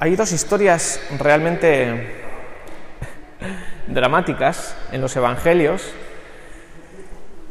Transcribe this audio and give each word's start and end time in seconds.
Hay 0.00 0.16
dos 0.16 0.32
historias 0.32 1.00
realmente 1.18 2.16
dramáticas 3.86 4.76
en 4.90 5.00
los 5.00 5.14
Evangelios. 5.14 5.92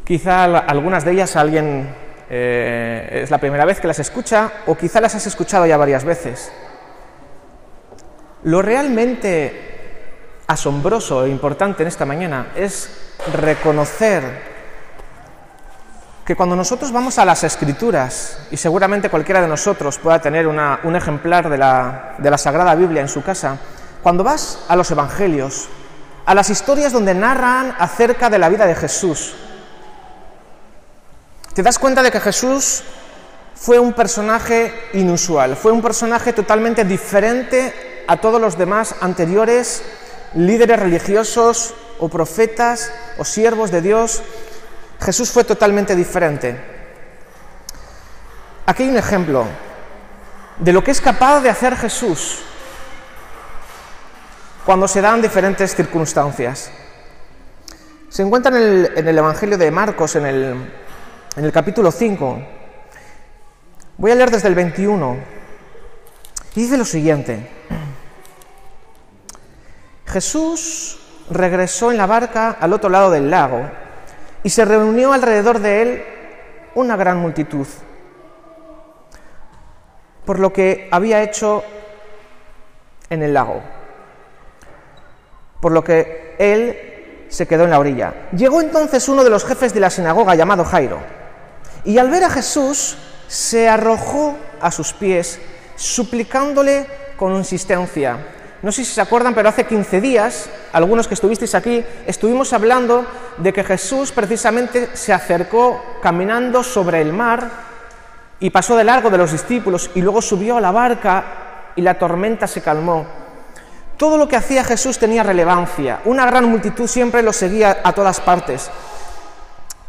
Quizá 0.04 0.44
algunas 0.44 1.06
de 1.06 1.12
ellas 1.14 1.36
alguien 1.38 1.96
eh, 2.30 3.22
es 3.24 3.32
la 3.32 3.38
primera 3.38 3.64
vez 3.64 3.80
que 3.80 3.88
las 3.88 4.00
escucha 4.00 4.52
o 4.66 4.76
quizá 4.76 5.00
las 5.00 5.16
has 5.16 5.26
escuchado 5.26 5.66
ya 5.66 5.78
varias 5.78 6.04
veces. 6.04 6.52
Lo 8.44 8.62
realmente 8.62 10.42
asombroso 10.48 11.26
e 11.26 11.30
importante 11.30 11.84
en 11.84 11.88
esta 11.88 12.06
mañana 12.06 12.48
es 12.58 13.16
reconocer 13.34 14.53
que 16.26 16.36
cuando 16.36 16.56
nosotros 16.56 16.92
vamos 16.92 17.18
a 17.18 17.26
las 17.26 17.44
escrituras, 17.44 18.40
y 18.50 18.58
seguramente 18.58 19.10
cualquiera 19.10 19.42
de 19.42 19.48
nosotros 19.48 19.98
pueda 19.98 20.20
tener 20.20 20.48
un 20.48 20.96
ejemplar 20.96 21.50
de 21.50 21.58
la, 21.58 22.16
de 22.18 22.30
la 22.30 22.38
Sagrada 22.38 22.76
Biblia 22.76 23.02
en 23.02 23.10
su 23.10 23.22
casa, 23.22 23.58
cuando 24.02 24.24
vas 24.24 24.60
a 24.68 24.76
los 24.76 24.90
Evangelios, 24.92 25.68
a 26.26 26.34
las 26.34 26.50
historias 26.50 26.94
donde 26.94 27.14
narran 27.14 27.76
acerca 27.78 28.30
de 28.30 28.40
la 28.40 28.50
vida 28.50 28.66
de 28.66 28.76
Jesús, 28.76 29.36
te 31.54 31.62
das 31.62 31.78
cuenta 31.78 32.02
de 32.02 32.12
que 32.12 32.20
Jesús 32.20 32.84
fue 33.54 33.78
un 33.78 33.94
personaje 33.94 34.74
inusual, 34.94 35.58
fue 35.58 35.72
un 35.72 35.82
personaje 35.82 36.32
totalmente 36.32 36.86
diferente 36.86 38.04
a 38.08 38.18
todos 38.18 38.40
los 38.40 38.58
demás 38.58 38.96
anteriores 39.02 39.84
líderes 40.36 40.80
religiosos 40.80 41.74
o 42.00 42.10
profetas 42.10 42.92
o 43.18 43.26
siervos 43.26 43.72
de 43.72 43.82
Dios 43.82 44.24
Jesús 45.04 45.30
fue 45.32 45.44
totalmente 45.44 45.96
diferente. 45.96 46.58
Aquí 48.66 48.84
hay 48.84 48.90
un 48.90 48.98
ejemplo 48.98 49.46
de 50.58 50.72
lo 50.72 50.82
que 50.82 50.92
es 50.92 51.02
capaz 51.02 51.42
de 51.42 51.50
hacer 51.50 51.76
Jesús 51.76 52.40
cuando 54.66 54.88
se 54.88 55.02
dan 55.02 55.22
diferentes 55.22 55.76
circunstancias. 55.76 56.72
Se 58.08 58.22
encuentra 58.22 58.56
en 58.58 59.08
el, 59.08 59.18
Evangelio 59.18 59.58
de 59.58 59.72
Marcos, 59.72 60.16
en 60.16 60.26
el, 60.26 60.72
en 61.36 61.46
el 61.46 61.52
capítulo 61.52 61.92
5. 61.92 62.48
Voy 63.98 64.12
a 64.12 64.16
leer 64.16 64.32
desde 64.32 64.48
el 64.48 64.56
21. 64.56 65.18
Y 66.56 66.62
dice 66.62 66.78
lo 66.78 66.86
siguiente. 66.86 67.50
Jesús 70.06 71.00
regresó 71.30 71.92
en 71.92 71.98
la 71.98 72.06
barca 72.06 72.52
al 72.52 72.72
otro 72.72 72.90
lado 72.90 73.12
del 73.12 73.30
lago 73.30 73.83
y 74.44 74.50
se 74.50 74.66
reunió 74.66 75.14
alrededor 75.14 75.60
de 75.60 75.82
él 75.82 76.04
una 76.76 76.96
gran 76.96 77.18
multitud, 77.18 77.68
por 80.26 80.40
lo 80.40 80.52
que 80.52 80.90
había 80.92 81.24
hecho 81.24 81.64
en 83.10 83.24
el 83.24 83.34
lago, 83.34 83.62
por 85.62 85.72
lo 85.72 85.84
que 85.84 86.36
él 86.40 87.26
se 87.30 87.48
quedó 87.48 87.64
en 87.64 87.72
la 87.72 87.80
orilla. 87.80 88.14
Llegó 88.36 88.62
entonces 88.62 89.08
uno 89.08 89.24
de 89.24 89.30
los 89.30 89.46
jefes 89.46 89.74
de 89.74 89.80
la 89.80 89.90
sinagoga 89.90 90.36
llamado 90.36 90.66
Jairo, 90.66 91.00
y 91.86 91.98
al 91.98 92.10
ver 92.10 92.26
a 92.26 92.30
Jesús 92.30 92.98
se 93.28 93.70
arrojó 93.70 94.36
a 94.62 94.72
sus 94.72 94.94
pies, 94.94 95.40
suplicándole 95.76 96.86
con 97.18 97.36
insistencia, 97.36 98.18
no 98.64 98.72
sé 98.72 98.86
si 98.86 98.94
se 98.94 99.02
acuerdan, 99.02 99.36
pero 99.36 99.50
hace 99.50 99.66
15 99.66 100.00
días, 100.00 100.50
algunos 100.72 101.10
que 101.10 101.16
estuvisteis 101.16 101.54
aquí, 101.54 101.84
estuvimos 102.08 102.54
hablando 102.54 103.06
de 103.38 103.52
que 103.52 103.62
Jesús 103.62 104.14
precisamente 104.14 104.90
se 104.94 105.12
acercó 105.12 105.84
caminando 106.02 106.64
sobre 106.64 107.02
el 107.02 107.12
mar 107.12 107.50
y 108.40 108.52
pasó 108.52 108.78
de 108.78 108.86
largo 108.86 109.10
de 109.10 109.18
los 109.18 109.34
discípulos 109.34 109.92
y 109.96 110.02
luego 110.02 110.22
subió 110.22 110.56
a 110.56 110.62
la 110.62 110.72
barca 110.72 111.74
y 111.76 111.82
la 111.82 112.00
tormenta 112.00 112.48
se 112.48 112.62
calmó. 112.62 113.06
Todo 113.98 114.18
lo 114.18 114.30
que 114.30 114.38
hacía 114.38 114.64
Jesús 114.64 114.98
tenía 114.98 115.24
relevancia. 115.24 116.00
Una 116.06 116.26
gran 116.26 116.46
multitud 116.46 116.88
siempre 116.88 117.22
lo 117.22 117.34
seguía 117.34 117.82
a 117.84 117.92
todas 117.92 118.22
partes. 118.22 118.72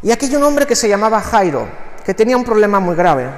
Y 0.01 0.11
aquí 0.11 0.25
hay 0.25 0.35
un 0.35 0.43
hombre 0.43 0.67
que 0.67 0.75
se 0.75 0.89
llamaba 0.89 1.21
Jairo, 1.21 1.65
que 2.05 2.13
tenía 2.13 2.35
un 2.35 2.43
problema 2.43 2.81
muy 2.81 2.97
grave. 2.97 3.29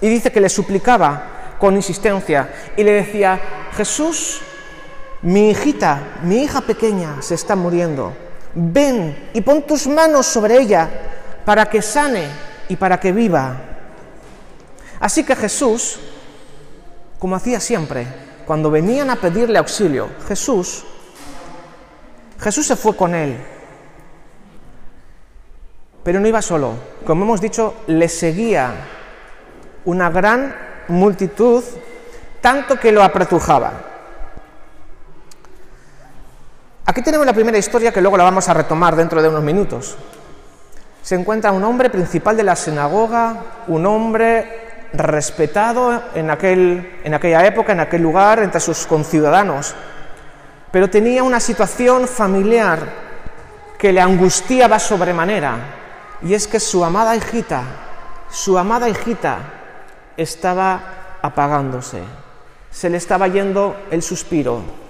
Y 0.00 0.08
dice 0.08 0.32
que 0.32 0.40
le 0.40 0.48
suplicaba 0.48 1.56
con 1.58 1.76
insistencia 1.76 2.48
y 2.78 2.82
le 2.82 2.92
decía, 2.92 3.38
Jesús, 3.76 4.40
mi 5.24 5.50
hijita, 5.50 6.20
mi 6.22 6.42
hija 6.44 6.60
pequeña 6.60 7.20
se 7.22 7.34
está 7.34 7.56
muriendo. 7.56 8.12
Ven 8.54 9.30
y 9.32 9.40
pon 9.40 9.62
tus 9.62 9.86
manos 9.86 10.26
sobre 10.26 10.58
ella 10.58 10.88
para 11.44 11.66
que 11.66 11.80
sane 11.80 12.26
y 12.68 12.76
para 12.76 13.00
que 13.00 13.10
viva. 13.10 13.56
Así 15.00 15.24
que 15.24 15.34
Jesús, 15.34 15.98
como 17.18 17.36
hacía 17.36 17.58
siempre, 17.58 18.06
cuando 18.46 18.70
venían 18.70 19.08
a 19.08 19.16
pedirle 19.16 19.58
auxilio, 19.58 20.10
Jesús, 20.28 20.84
Jesús 22.38 22.66
se 22.66 22.76
fue 22.76 22.94
con 22.94 23.14
él. 23.14 23.38
Pero 26.02 26.20
no 26.20 26.28
iba 26.28 26.42
solo. 26.42 26.74
Como 27.06 27.24
hemos 27.24 27.40
dicho, 27.40 27.76
le 27.86 28.10
seguía 28.10 28.74
una 29.86 30.10
gran 30.10 30.54
multitud, 30.88 31.64
tanto 32.42 32.78
que 32.78 32.92
lo 32.92 33.02
apretujaba. 33.02 33.93
Aquí 36.94 37.02
tenemos 37.02 37.26
la 37.26 37.32
primera 37.32 37.58
historia 37.58 37.90
que 37.90 38.00
luego 38.00 38.16
la 38.16 38.22
vamos 38.22 38.48
a 38.48 38.54
retomar 38.54 38.94
dentro 38.94 39.20
de 39.20 39.28
unos 39.28 39.42
minutos. 39.42 39.96
Se 41.02 41.16
encuentra 41.16 41.50
un 41.50 41.64
hombre 41.64 41.90
principal 41.90 42.36
de 42.36 42.44
la 42.44 42.54
sinagoga, 42.54 43.34
un 43.66 43.84
hombre 43.84 44.86
respetado 44.92 46.00
en, 46.14 46.30
aquel, 46.30 47.00
en 47.02 47.14
aquella 47.14 47.44
época, 47.44 47.72
en 47.72 47.80
aquel 47.80 48.00
lugar, 48.00 48.38
entre 48.38 48.60
sus 48.60 48.86
conciudadanos, 48.86 49.74
pero 50.70 50.88
tenía 50.88 51.24
una 51.24 51.40
situación 51.40 52.06
familiar 52.06 52.78
que 53.76 53.92
le 53.92 54.00
angustiaba 54.00 54.78
sobremanera, 54.78 55.56
y 56.22 56.34
es 56.34 56.46
que 56.46 56.60
su 56.60 56.84
amada 56.84 57.16
hijita, 57.16 57.64
su 58.30 58.56
amada 58.56 58.88
hijita 58.88 59.38
estaba 60.16 61.18
apagándose, 61.22 62.04
se 62.70 62.88
le 62.88 62.98
estaba 62.98 63.26
yendo 63.26 63.76
el 63.90 64.00
suspiro, 64.00 64.83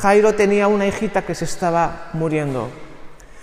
Jairo 0.00 0.34
tenía 0.34 0.68
una 0.68 0.86
hijita 0.86 1.22
que 1.22 1.34
se 1.34 1.44
estaba 1.44 2.08
muriendo. 2.12 2.68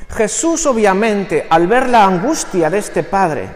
Jesús 0.10 0.66
obviamente, 0.66 1.48
al 1.50 1.68
ver 1.68 1.88
la 1.90 2.04
angustia 2.04 2.70
de 2.70 2.78
este 2.78 3.04
padre, 3.04 3.48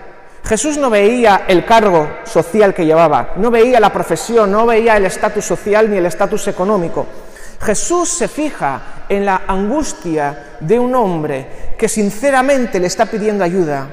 Jesús 0.44 0.78
no 0.78 0.90
veía 0.90 1.44
el 1.48 1.66
cargo 1.66 2.08
social 2.24 2.74
que 2.74 2.86
llevaba, 2.86 3.34
no 3.38 3.52
veía 3.52 3.80
la 3.80 3.92
profesión, 3.92 4.52
no 4.52 4.66
veía 4.66 4.96
el 4.96 5.06
estatus 5.06 5.44
social 5.44 5.90
ni 5.90 5.98
el 5.98 6.06
estatus 6.06 6.48
económico. 6.48 7.06
Jesús 7.62 8.10
se 8.10 8.28
fija 8.28 9.06
en 9.10 9.26
la 9.26 9.42
angustia 9.48 10.58
de 10.60 10.80
un 10.80 10.94
hombre 10.96 11.76
que 11.78 11.90
sinceramente 11.90 12.80
le 12.80 12.88
está 12.88 13.06
pidiendo 13.06 13.44
ayuda. 13.44 13.88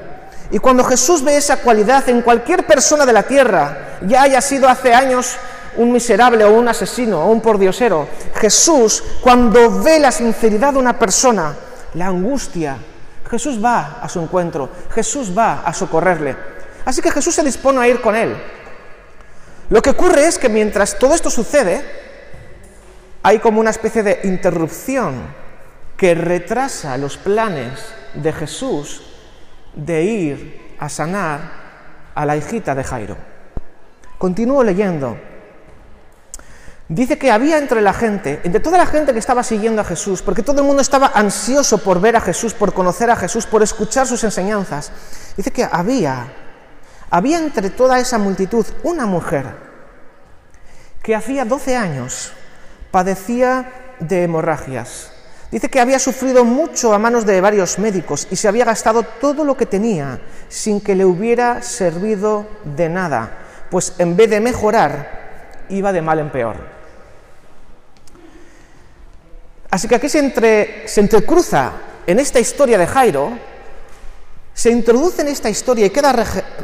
Y 0.51 0.59
cuando 0.59 0.83
Jesús 0.83 1.23
ve 1.23 1.37
esa 1.37 1.57
cualidad 1.57 2.07
en 2.09 2.21
cualquier 2.21 2.65
persona 2.67 3.05
de 3.05 3.13
la 3.13 3.23
tierra, 3.23 3.97
ya 4.07 4.21
haya 4.21 4.39
sido 4.41 4.69
hace 4.69 4.93
años 4.93 5.35
un 5.77 5.91
miserable 5.91 6.43
o 6.43 6.53
un 6.53 6.67
asesino 6.67 7.21
o 7.21 7.31
un 7.31 7.41
pordiosero. 7.41 8.07
Jesús, 8.35 9.03
cuando 9.21 9.81
ve 9.81 9.99
la 9.99 10.11
sinceridad 10.11 10.73
de 10.73 10.79
una 10.79 10.97
persona, 10.97 11.55
la 11.93 12.07
angustia, 12.07 12.77
Jesús 13.29 13.63
va 13.63 13.99
a 14.01 14.09
su 14.09 14.19
encuentro, 14.19 14.69
Jesús 14.93 15.35
va 15.35 15.63
a 15.65 15.73
socorrerle. 15.73 16.35
Así 16.85 17.01
que 17.01 17.11
Jesús 17.11 17.33
se 17.33 17.43
dispone 17.43 17.79
a 17.79 17.87
ir 17.87 18.01
con 18.01 18.15
él. 18.15 18.35
Lo 19.69 19.81
que 19.81 19.91
ocurre 19.91 20.27
es 20.27 20.37
que 20.37 20.49
mientras 20.49 20.99
todo 20.99 21.15
esto 21.15 21.29
sucede, 21.29 21.83
hay 23.23 23.39
como 23.39 23.59
una 23.59 23.69
especie 23.69 24.03
de 24.03 24.19
interrupción 24.23 25.23
que 25.97 26.13
retrasa 26.13 26.97
los 26.97 27.17
planes 27.17 27.79
de 28.13 28.33
Jesús 28.33 29.01
de 29.73 30.03
ir 30.03 30.75
a 30.79 30.89
sanar 30.89 31.39
a 32.13 32.25
la 32.25 32.35
hijita 32.35 32.75
de 32.75 32.83
Jairo. 32.83 33.17
Continúo 34.17 34.63
leyendo 34.63 35.17
dice 36.93 37.17
que 37.17 37.31
había 37.31 37.57
entre 37.57 37.81
la 37.81 37.93
gente, 37.93 38.39
entre 38.43 38.59
toda 38.59 38.77
la 38.77 38.85
gente 38.85 39.13
que 39.13 39.19
estaba 39.19 39.43
siguiendo 39.43 39.81
a 39.81 39.85
Jesús, 39.85 40.21
porque 40.21 40.43
todo 40.43 40.61
el 40.61 40.67
mundo 40.67 40.81
estaba 40.81 41.11
ansioso 41.13 41.79
por 41.79 41.99
ver 41.99 42.15
a 42.15 42.21
Jesús, 42.21 42.53
por 42.53 42.73
conocer 42.73 43.09
a 43.09 43.15
Jesús, 43.15 43.45
por 43.45 43.63
escuchar 43.63 44.05
sus 44.05 44.23
enseñanzas, 44.23 44.91
dice 45.35 45.51
que 45.51 45.67
había, 45.69 46.27
había 47.09 47.39
entre 47.39 47.69
toda 47.69 47.99
esa 47.99 48.17
multitud 48.17 48.65
una 48.83 49.05
mujer 49.05 49.45
que 51.01 51.15
hacía 51.15 51.45
12 51.45 51.75
años 51.75 52.31
padecía 52.91 53.71
de 53.99 54.23
hemorragias. 54.23 55.11
Dice 55.51 55.69
que 55.69 55.79
había 55.79 55.99
sufrido 55.99 56.45
mucho 56.45 56.93
a 56.93 56.99
manos 56.99 57.25
de 57.25 57.41
varios 57.41 57.77
médicos 57.77 58.27
y 58.31 58.35
se 58.35 58.47
había 58.47 58.65
gastado 58.65 59.03
todo 59.03 59.43
lo 59.43 59.55
que 59.57 59.65
tenía 59.65 60.19
sin 60.47 60.81
que 60.81 60.95
le 60.95 61.05
hubiera 61.05 61.61
servido 61.61 62.47
de 62.63 62.89
nada, 62.89 63.37
pues 63.69 63.93
en 63.99 64.15
vez 64.15 64.29
de 64.29 64.41
mejorar, 64.41 65.65
iba 65.69 65.91
de 65.91 66.01
mal 66.01 66.19
en 66.19 66.31
peor. 66.31 66.72
Así 69.73 69.87
que 69.87 69.95
aquí 69.95 70.07
se, 70.07 70.19
entre, 70.19 70.87
se 70.87 71.01
entrecruza 71.01 71.71
en 72.05 72.19
esta 72.19 72.39
historia 72.39 72.77
de 72.77 72.85
Jairo, 72.85 73.31
se 74.53 74.69
introduce 74.69 75.23
en 75.23 75.29
esta 75.29 75.49
historia 75.49 75.87
y 75.87 75.89
queda 75.89 76.13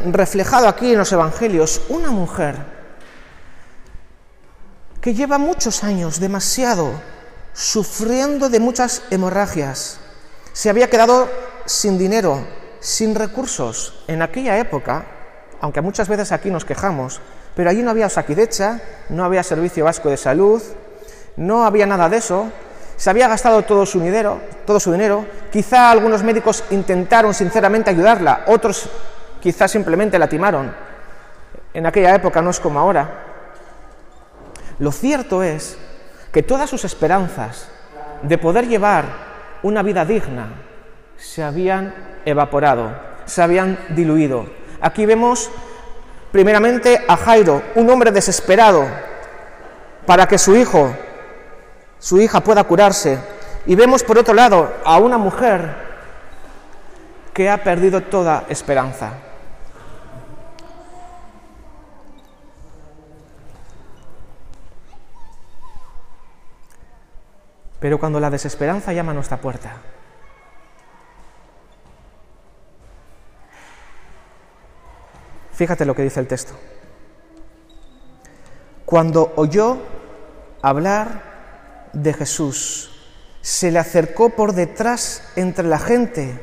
reflejado 0.06 0.67
aquí 0.67 0.91
en 0.91 1.00
los 1.00 1.11
evangelios 1.11 1.81
una 1.89 2.11
mujer 2.11 2.56
que 5.01 5.15
lleva 5.15 5.39
muchos 5.39 5.83
años, 5.83 6.19
demasiado, 6.19 6.91
sufriendo 7.51 8.47
de 8.47 8.59
muchas 8.59 9.01
hemorragias. 9.09 10.00
Se 10.53 10.69
había 10.69 10.91
quedado 10.91 11.27
sin 11.65 11.97
dinero, 11.97 12.45
sin 12.79 13.15
recursos. 13.15 14.03
En 14.07 14.21
aquella 14.21 14.59
época, 14.59 15.07
aunque 15.61 15.81
muchas 15.81 16.07
veces 16.07 16.31
aquí 16.31 16.51
nos 16.51 16.63
quejamos, 16.63 17.21
pero 17.56 17.71
allí 17.71 17.81
no 17.81 17.89
había 17.89 18.06
Osakidecha, 18.06 18.81
no 19.09 19.25
había 19.25 19.41
Servicio 19.41 19.85
Vasco 19.85 20.11
de 20.11 20.17
Salud, 20.17 20.61
no 21.38 21.65
había 21.65 21.88
nada 21.88 22.07
de 22.07 22.17
eso. 22.17 22.51
Se 22.99 23.09
había 23.09 23.29
gastado 23.29 23.61
todo 23.61 23.85
su 23.85 24.01
dinero, 24.01 24.41
todo 24.65 24.77
su 24.77 24.91
dinero. 24.91 25.25
Quizá 25.53 25.89
algunos 25.89 26.21
médicos 26.21 26.65
intentaron 26.69 27.33
sinceramente 27.33 27.89
ayudarla, 27.89 28.43
otros 28.47 28.89
quizá 29.39 29.69
simplemente 29.69 30.19
la 30.19 30.27
timaron. 30.27 30.75
En 31.73 31.85
aquella 31.85 32.13
época 32.13 32.41
no 32.41 32.49
es 32.49 32.59
como 32.59 32.77
ahora. 32.77 33.09
Lo 34.79 34.91
cierto 34.91 35.43
es 35.43 35.77
que 36.33 36.43
todas 36.43 36.69
sus 36.69 36.83
esperanzas 36.83 37.69
de 38.21 38.37
poder 38.37 38.67
llevar 38.67 39.05
una 39.63 39.81
vida 39.81 40.03
digna 40.03 40.49
se 41.15 41.41
habían 41.41 41.93
evaporado, 42.25 42.91
se 43.23 43.41
habían 43.41 43.79
diluido. 43.91 44.45
Aquí 44.81 45.05
vemos 45.05 45.49
primeramente 46.33 47.05
a 47.07 47.15
Jairo, 47.15 47.61
un 47.75 47.89
hombre 47.89 48.11
desesperado 48.11 48.85
para 50.05 50.27
que 50.27 50.37
su 50.37 50.57
hijo, 50.57 50.93
su 51.99 52.19
hija 52.19 52.39
pueda 52.39 52.63
curarse. 52.63 53.19
Y 53.65 53.75
vemos 53.75 54.03
por 54.03 54.17
otro 54.17 54.33
lado 54.33 54.73
a 54.83 54.97
una 54.97 55.17
mujer 55.17 55.75
que 57.33 57.49
ha 57.49 57.63
perdido 57.63 58.01
toda 58.01 58.45
esperanza. 58.49 59.13
Pero 67.79 67.99
cuando 67.99 68.19
la 68.19 68.29
desesperanza 68.29 68.91
llama 68.91 69.11
a 69.11 69.15
nuestra 69.15 69.37
puerta, 69.37 69.77
fíjate 75.53 75.85
lo 75.85 75.95
que 75.95 76.03
dice 76.03 76.19
el 76.19 76.27
texto. 76.27 76.53
Cuando 78.85 79.31
oyó 79.35 79.77
hablar 80.61 81.28
de 81.94 82.13
Jesús, 82.13 82.91
se 83.41 83.71
le 83.71 83.80
acercó 83.80 84.30
por 84.30 84.53
detrás 84.53 85.24
entre 85.36 85.68
la 85.68 85.80
gente 85.80 86.39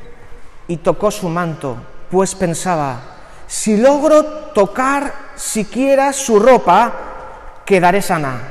y 0.67 0.77
tocó 0.77 1.11
su 1.11 1.29
manto, 1.29 1.77
pues 2.11 2.35
pensaba, 2.35 3.01
si 3.47 3.77
logro 3.77 4.25
tocar 4.53 5.13
siquiera 5.35 6.11
su 6.11 6.39
ropa, 6.39 6.93
quedaré 7.65 8.01
sana. 8.01 8.41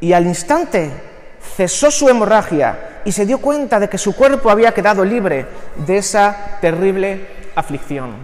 Y 0.00 0.12
al 0.12 0.26
instante 0.26 0.90
cesó 1.56 1.90
su 1.90 2.08
hemorragia 2.08 3.00
y 3.04 3.12
se 3.12 3.26
dio 3.26 3.38
cuenta 3.38 3.78
de 3.78 3.88
que 3.88 3.98
su 3.98 4.14
cuerpo 4.14 4.50
había 4.50 4.72
quedado 4.72 5.04
libre 5.04 5.46
de 5.86 5.98
esa 5.98 6.58
terrible 6.60 7.50
aflicción. 7.54 8.16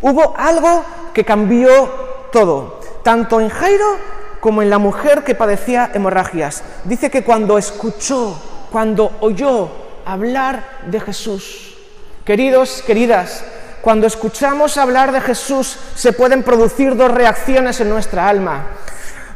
Hubo 0.00 0.34
algo 0.36 0.84
que 1.12 1.24
cambió 1.24 2.28
todo, 2.32 2.80
tanto 3.02 3.40
en 3.40 3.48
Jairo 3.48 4.19
como 4.40 4.62
en 4.62 4.70
la 4.70 4.78
mujer 4.78 5.22
que 5.22 5.34
padecía 5.34 5.90
hemorragias. 5.94 6.62
Dice 6.84 7.10
que 7.10 7.22
cuando 7.22 7.58
escuchó, 7.58 8.40
cuando 8.72 9.12
oyó 9.20 9.70
hablar 10.04 10.64
de 10.86 11.00
Jesús, 11.00 11.76
queridos, 12.24 12.82
queridas, 12.86 13.44
cuando 13.82 14.06
escuchamos 14.06 14.76
hablar 14.76 15.12
de 15.12 15.20
Jesús 15.20 15.78
se 15.94 16.12
pueden 16.12 16.42
producir 16.42 16.96
dos 16.96 17.10
reacciones 17.10 17.80
en 17.80 17.88
nuestra 17.88 18.28
alma. 18.28 18.66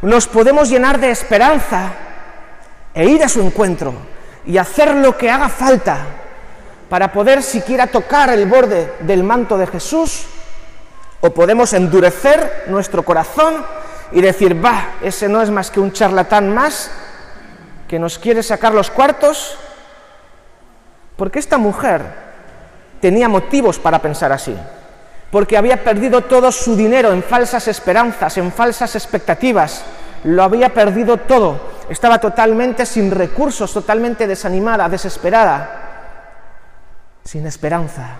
Nos 0.03 0.27
podemos 0.27 0.69
llenar 0.69 1.01
de 1.01 1.11
esperanza 1.11 1.93
e 2.93 3.07
ir 3.07 3.23
a 3.23 3.29
su 3.29 3.41
encuentro 3.41 3.95
y 4.47 4.59
hacer 4.59 4.95
lo 4.95 5.17
que 5.17 5.31
haga 5.31 5.49
falta 5.49 5.99
para 6.89 7.13
poder 7.13 7.43
siquiera 7.43 7.87
tocar 7.87 8.29
el 8.31 8.47
borde 8.47 8.93
del 9.01 9.25
manto 9.25 9.57
de 9.57 9.67
Jesús, 9.67 10.27
o 11.21 11.31
podemos 11.31 11.73
endurecer 11.73 12.65
nuestro 12.69 13.03
corazón 13.03 13.65
y 14.15 14.21
decir, 14.21 14.65
va, 14.65 14.95
ese 15.03 15.29
no 15.29 15.43
es 15.43 15.51
más 15.51 15.71
que 15.71 15.81
un 15.81 15.93
charlatán 15.93 16.55
más 16.55 16.91
que 17.89 17.99
nos 17.99 18.19
quiere 18.19 18.43
sacar 18.43 18.73
los 18.73 18.91
cuartos, 18.91 19.59
porque 21.17 21.41
esta 21.41 21.59
mujer 21.59 22.03
tenía 23.01 23.29
motivos 23.29 23.79
para 23.79 24.01
pensar 24.01 24.33
así, 24.33 24.57
porque 25.31 25.59
había 25.59 25.83
perdido 25.83 26.23
todo 26.23 26.53
su 26.53 26.77
dinero 26.77 27.13
en 27.13 27.25
falsas 27.25 27.67
esperanzas, 27.67 28.39
en 28.39 28.53
falsas 28.53 28.95
expectativas, 28.95 29.85
lo 30.23 30.45
había 30.45 30.73
perdido 30.73 31.19
todo, 31.19 31.61
estaba 31.91 32.21
totalmente 32.21 32.87
sin 32.87 33.11
recursos, 33.11 33.73
totalmente 33.73 34.29
desanimada, 34.29 34.89
desesperada, 34.89 35.81
sin 37.25 37.47
esperanza. 37.47 38.17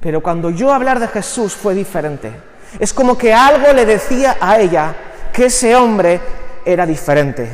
Pero 0.00 0.20
cuando 0.20 0.50
yo 0.50 0.72
hablar 0.72 0.98
de 0.98 1.08
Jesús 1.08 1.54
fue 1.54 1.72
diferente. 1.72 2.53
Es 2.78 2.92
como 2.92 3.16
que 3.16 3.32
algo 3.32 3.72
le 3.72 3.86
decía 3.86 4.36
a 4.40 4.58
ella 4.58 4.94
que 5.32 5.46
ese 5.46 5.74
hombre 5.76 6.20
era 6.64 6.86
diferente. 6.86 7.48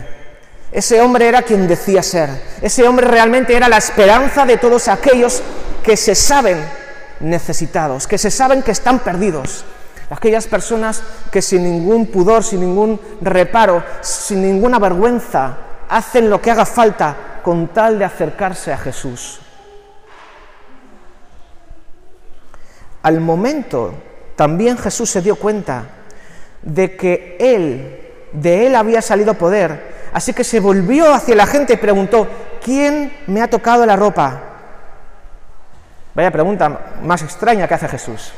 Ese 0.73 1.01
hombre 1.01 1.27
era 1.27 1.43
quien 1.43 1.67
decía 1.67 2.03
ser. 2.03 2.31
Ese 2.63 2.87
hombre 2.87 3.07
realmente 3.09 3.57
era 3.57 3.69
la 3.69 3.79
esperanza 3.79 4.47
de 4.47 4.57
todos 4.57 4.89
aquellos 4.89 5.43
que 5.83 5.97
se 5.97 6.15
saben 6.15 6.59
necesitados, 7.21 8.07
que 8.07 8.19
se 8.19 8.31
saben 8.31 8.63
que 8.63 8.71
están 8.71 9.01
perdidos, 9.01 9.65
aquellas 10.11 10.47
personas 10.47 11.03
que 11.31 11.43
sin 11.43 11.65
ningún 11.65 12.07
pudor, 12.07 12.45
sin 12.45 12.61
ningún 12.61 13.01
reparo, 13.21 13.83
sin 14.01 14.43
ninguna 14.43 14.79
vergüenza, 14.79 15.57
hacen 15.89 16.31
lo 16.31 16.41
que 16.41 16.51
haga 16.51 16.65
falta 16.65 17.41
con 17.43 17.69
tal 17.69 17.99
de 17.99 18.05
acercarse 18.05 18.73
a 18.73 18.79
Jesús. 18.79 19.41
Al 23.03 23.21
momento 23.21 23.95
también 24.41 24.79
Jesús 24.79 25.11
se 25.11 25.21
dio 25.21 25.37
cuenta 25.37 25.83
de 26.63 26.97
que 26.97 27.37
él, 27.39 28.01
de 28.33 28.67
él 28.67 28.75
había 28.75 29.03
salido 29.03 29.35
poder, 29.35 30.09
así 30.15 30.33
que 30.33 30.45
se 30.45 30.61
volvió 30.61 31.13
hacia 31.13 31.37
la 31.37 31.47
gente 31.47 31.75
y 31.75 31.77
preguntó, 31.77 32.27
¿quién 32.65 33.13
me 33.27 33.43
ha 33.43 33.51
tocado 33.51 33.85
la 33.85 33.97
ropa? 33.97 34.41
Vaya 36.15 36.31
pregunta 36.31 36.95
más 37.03 37.21
extraña 37.21 37.69
que 37.69 37.75
hace 37.75 37.87
Jesús. 37.87 38.33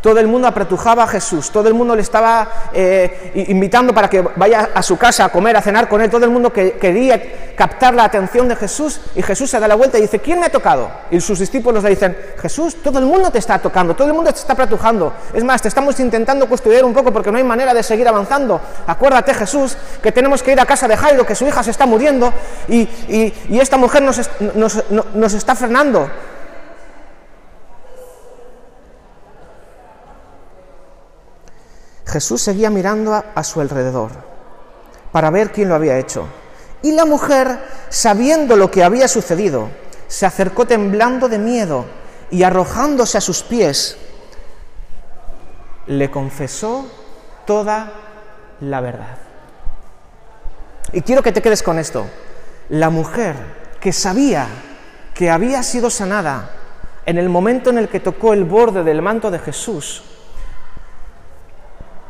Todo 0.00 0.18
el 0.18 0.26
mundo 0.26 0.48
apretujaba 0.48 1.04
a 1.04 1.06
Jesús, 1.06 1.50
todo 1.50 1.68
el 1.68 1.74
mundo 1.74 1.94
le 1.94 2.02
estaba 2.02 2.48
eh, 2.72 3.46
invitando 3.48 3.92
para 3.92 4.08
que 4.08 4.22
vaya 4.22 4.70
a 4.74 4.82
su 4.82 4.96
casa 4.96 5.26
a 5.26 5.28
comer, 5.28 5.56
a 5.56 5.62
cenar 5.62 5.88
con 5.88 6.00
él, 6.00 6.08
todo 6.08 6.24
el 6.24 6.30
mundo 6.30 6.52
que, 6.52 6.72
quería 6.72 7.54
captar 7.54 7.92
la 7.92 8.04
atención 8.04 8.48
de 8.48 8.56
Jesús 8.56 9.00
y 9.14 9.22
Jesús 9.22 9.50
se 9.50 9.60
da 9.60 9.68
la 9.68 9.74
vuelta 9.74 9.98
y 9.98 10.02
dice, 10.02 10.18
¿quién 10.18 10.40
me 10.40 10.46
ha 10.46 10.50
tocado? 10.50 10.90
Y 11.10 11.20
sus 11.20 11.38
discípulos 11.38 11.84
le 11.84 11.90
dicen, 11.90 12.16
Jesús, 12.40 12.82
todo 12.82 12.98
el 12.98 13.04
mundo 13.04 13.30
te 13.30 13.38
está 13.38 13.58
tocando, 13.58 13.94
todo 13.94 14.08
el 14.08 14.14
mundo 14.14 14.32
te 14.32 14.38
está 14.38 14.54
apretujando. 14.54 15.12
Es 15.34 15.44
más, 15.44 15.60
te 15.60 15.68
estamos 15.68 16.00
intentando 16.00 16.48
custodiar 16.48 16.84
un 16.84 16.94
poco 16.94 17.12
porque 17.12 17.30
no 17.30 17.36
hay 17.36 17.44
manera 17.44 17.74
de 17.74 17.82
seguir 17.82 18.08
avanzando. 18.08 18.58
Acuérdate, 18.86 19.34
Jesús, 19.34 19.76
que 20.02 20.12
tenemos 20.12 20.42
que 20.42 20.52
ir 20.52 20.60
a 20.60 20.64
casa 20.64 20.88
de 20.88 20.96
Jairo, 20.96 21.26
que 21.26 21.34
su 21.34 21.46
hija 21.46 21.62
se 21.62 21.70
está 21.70 21.84
muriendo 21.84 22.32
y, 22.68 22.88
esta 23.60 23.76
mujer 23.76 24.02
nos, 24.02 24.18
nos 25.14 25.34
está 25.34 25.54
frenando. 25.54 26.08
Jesús 32.10 32.42
seguía 32.42 32.70
mirando 32.70 33.14
a, 33.14 33.44
su 33.44 33.60
alrededor 33.60 34.10
para 35.12 35.30
ver 35.30 35.52
quién 35.52 35.68
lo 35.68 35.74
había 35.74 35.98
hecho. 35.98 36.26
Y 36.82 36.92
la 36.92 37.04
mujer, 37.04 37.60
sabiendo 37.88 38.56
lo 38.56 38.70
que 38.70 38.82
había 38.82 39.08
sucedido, 39.08 39.68
se 40.08 40.26
acercó 40.26 40.66
temblando 40.66 41.28
de 41.28 41.38
miedo 41.38 41.84
y 42.30 42.42
arrojándose 42.42 43.18
a 43.18 43.20
sus 43.20 43.42
pies, 43.42 43.96
le 45.86 46.10
confesó 46.10 46.86
toda 47.46 47.92
la 48.60 48.80
verdad. 48.80 49.18
Y 50.92 51.02
quiero 51.02 51.22
que 51.22 51.32
te 51.32 51.42
quedes 51.42 51.62
con 51.62 51.78
esto. 51.78 52.06
La 52.68 52.90
mujer 52.90 53.36
que 53.80 53.92
sabía 53.92 54.46
que 55.14 55.30
había 55.30 55.62
sido 55.62 55.90
sanada 55.90 56.50
en 57.06 57.18
el 57.18 57.28
momento 57.28 57.70
en 57.70 57.78
el 57.78 57.88
que 57.88 58.00
tocó 58.00 58.32
el 58.32 58.44
borde 58.44 58.84
del 58.84 59.02
manto 59.02 59.30
de 59.30 59.38
Jesús, 59.38 60.02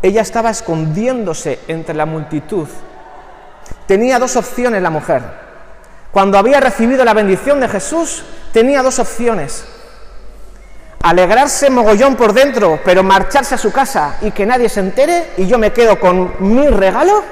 ella 0.03 0.23
estaba 0.23 0.51
escondiéndose 0.51 1.61
entre 1.69 1.95
la 1.95 2.07
multitud. 2.07 2.69
Tenía 3.87 4.19
dos 4.19 4.37
opciones 4.37 4.83
la 4.83 4.91
mujer. 4.91 5.23
Cuando 6.11 6.39
había 6.39 6.61
recibido 6.61 7.05
la 7.05 7.15
bendición 7.15 7.61
de 7.61 7.69
Jesús, 7.69 8.25
tenía 8.53 8.83
dos 8.83 8.99
opciones. 8.99 9.65
Alegrarse 11.03 11.71
mogollón 11.71 12.17
por 12.17 12.33
dentro, 12.33 12.81
pero 12.85 13.03
marcharse 13.03 13.55
a 13.55 13.59
su 13.59 13.73
casa 13.73 14.17
y 14.21 14.33
que 14.33 14.45
nadie 14.45 14.69
se 14.69 14.81
entere 14.81 15.31
y 15.37 15.47
yo 15.47 15.59
me 15.59 15.73
quedo 15.73 15.99
con 15.99 16.35
mi 16.41 16.67
regalo, 16.69 17.23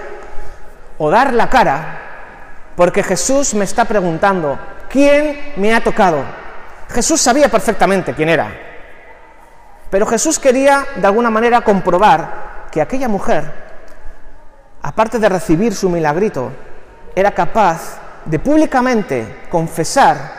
o 0.96 1.10
dar 1.10 1.32
la 1.32 1.48
cara, 1.48 2.00
porque 2.76 3.02
Jesús 3.02 3.54
me 3.54 3.64
está 3.64 3.84
preguntando, 3.84 4.58
¿quién 4.88 5.52
me 5.56 5.74
ha 5.74 5.82
tocado? 5.82 6.24
Jesús 6.88 7.20
sabía 7.20 7.48
perfectamente 7.48 8.14
quién 8.14 8.30
era, 8.30 8.50
pero 9.90 10.06
Jesús 10.06 10.38
quería 10.38 10.86
de 10.96 11.06
alguna 11.06 11.30
manera 11.30 11.60
comprobar 11.60 12.47
que 12.70 12.80
aquella 12.80 13.08
mujer 13.08 13.68
aparte 14.82 15.18
de 15.18 15.28
recibir 15.28 15.74
su 15.74 15.88
milagrito, 15.88 16.52
era 17.14 17.32
capaz 17.32 17.98
de 18.24 18.38
públicamente 18.38 19.46
confesar 19.50 20.38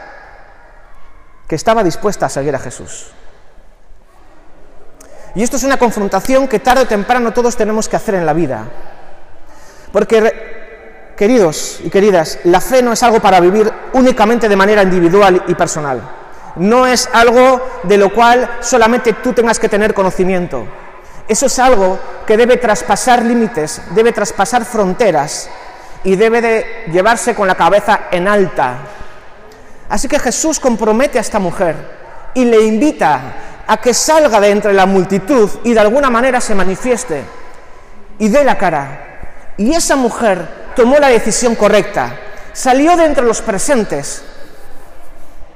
que 1.48 1.56
estaba 1.56 1.84
dispuesta 1.84 2.28
a 2.28 2.30
seguir 2.30 2.56
a 2.56 2.60
Jesús. 2.60 3.12
Y 5.36 5.44
esto 5.44 5.58
es 5.58 5.64
una 5.64 5.78
confrontación 5.78 6.48
que 6.48 6.60
tarde 6.60 6.84
o 6.84 6.88
temprano 6.88 7.32
todos 7.32 7.56
tenemos 7.56 7.88
que 7.88 7.96
hacer 7.96 8.16
en 8.16 8.26
la 8.26 8.34
vida. 8.34 8.66
Porque, 9.92 11.14
queridos 11.16 11.82
y 11.84 11.90
queridas, 11.90 12.40
la 12.46 12.62
fe 12.62 12.82
no 12.82 12.94
es 12.94 13.04
algo 13.04 13.20
para 13.20 13.40
vivir 13.40 13.72
únicamente 13.94 14.50
de 14.50 14.56
manera 14.56 14.84
individual 14.84 15.44
y 15.48 15.56
personal. 15.56 16.02
No 16.56 16.88
es 16.88 17.10
algo 17.14 17.62
de 17.84 17.98
lo 17.98 18.14
cual 18.14 18.58
solamente 18.62 19.14
tú 19.14 19.34
tengas 19.34 19.60
que 19.60 19.70
tener 19.70 19.94
conocimiento. 19.94 20.66
Eso 21.30 21.46
es 21.46 21.60
algo 21.60 22.00
que 22.26 22.36
debe 22.38 22.58
traspasar 22.58 23.24
límites, 23.24 23.84
debe 23.92 24.12
traspasar 24.12 24.66
fronteras 24.66 25.48
y 26.04 26.16
debe 26.16 26.42
de 26.42 26.86
llevarse 26.92 27.36
con 27.36 27.48
la 27.48 27.54
cabeza 27.54 28.08
en 28.10 28.28
alta. 28.28 28.80
Así 29.90 30.08
que 30.08 30.18
Jesús 30.18 30.60
compromete 30.60 31.20
a 31.20 31.22
esta 31.22 31.38
mujer 31.38 31.76
y 32.34 32.46
le 32.46 32.64
invita 32.64 33.22
a 33.68 33.78
que 33.78 33.94
salga 33.94 34.40
de 34.40 34.50
entre 34.50 34.74
la 34.74 34.88
multitud 34.88 35.48
y 35.64 35.74
de 35.74 35.80
alguna 35.80 36.10
manera 36.10 36.42
se 36.42 36.56
manifieste 36.56 37.22
y 38.18 38.28
dé 38.28 38.44
la 38.44 38.58
cara. 38.58 39.54
Y 39.56 39.76
esa 39.76 39.96
mujer 39.96 40.72
tomó 40.76 40.98
la 40.98 41.10
decisión 41.10 41.54
correcta, 41.54 42.18
salió 42.54 42.98
de 42.98 43.06
entre 43.06 43.24
los 43.24 43.44
presentes 43.44 44.24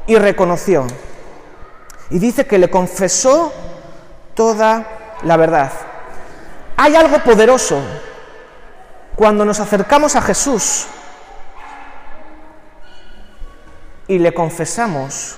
y 0.06 0.18
reconoció. 0.18 0.86
Y 2.12 2.20
dice 2.20 2.46
que 2.46 2.60
le 2.60 2.70
confesó 2.70 3.52
toda 4.36 5.00
la 5.24 5.38
verdad. 5.38 5.72
Hay 6.78 6.96
algo 6.96 7.20
poderoso 7.20 7.82
cuando 9.16 9.46
nos 9.46 9.60
acercamos 9.60 10.16
a 10.16 10.22
Jesús 10.22 10.88
y 14.08 14.20
le 14.20 14.34
confesamos 14.34 15.38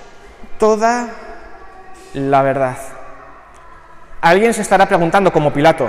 toda 0.58 1.08
la 2.14 2.42
verdad. 2.42 2.76
Alguien 4.20 4.54
se 4.54 4.62
estará 4.62 4.86
preguntando 4.86 5.32
como 5.32 5.52
Pilato. 5.52 5.88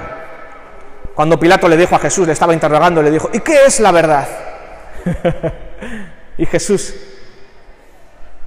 Cuando 1.16 1.40
Pilato 1.40 1.68
le 1.68 1.78
dijo 1.78 1.96
a 1.96 2.00
Jesús, 2.00 2.28
le 2.28 2.34
estaba 2.34 2.54
interrogando, 2.54 3.02
le 3.02 3.10
dijo, 3.10 3.30
¿y 3.34 3.40
qué 3.40 3.66
es 3.66 3.80
la 3.80 3.92
verdad? 3.92 4.28
y 6.38 6.46
Jesús, 6.46 6.94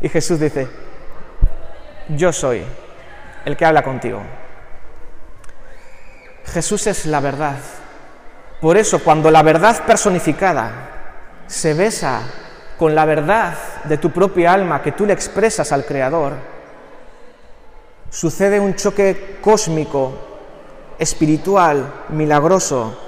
y 0.00 0.08
Jesús 0.08 0.38
dice, 0.38 0.68
yo 2.10 2.32
soy 2.32 2.64
el 3.44 3.56
que 3.56 3.64
habla 3.64 3.82
contigo. 3.82 4.22
Jesús 6.50 6.86
es 6.86 7.06
la 7.06 7.20
verdad. 7.20 7.56
Por 8.60 8.76
eso 8.76 8.98
cuando 9.02 9.30
la 9.30 9.42
verdad 9.42 9.84
personificada 9.86 10.70
se 11.46 11.74
besa 11.74 12.20
con 12.78 12.94
la 12.94 13.04
verdad 13.04 13.54
de 13.84 13.98
tu 13.98 14.10
propia 14.10 14.52
alma 14.52 14.82
que 14.82 14.92
tú 14.92 15.06
le 15.06 15.12
expresas 15.12 15.72
al 15.72 15.84
Creador, 15.84 16.34
sucede 18.10 18.60
un 18.60 18.74
choque 18.74 19.38
cósmico, 19.40 20.12
espiritual, 20.98 22.04
milagroso, 22.10 22.98